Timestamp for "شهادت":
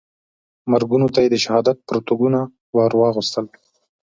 1.43-1.77